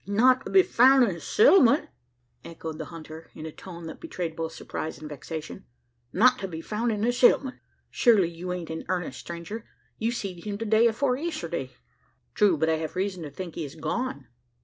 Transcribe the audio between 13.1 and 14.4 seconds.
to think he is gone."